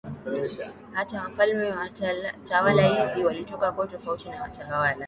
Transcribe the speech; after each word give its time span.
Hata 0.93 1.21
wafalme 1.23 1.69
wa 1.69 1.89
tawala 2.43 2.87
hizi 2.87 3.25
walitoka 3.25 3.71
koo 3.71 3.85
tofauti 3.85 4.29
na 4.29 4.49
tawala 4.49 4.97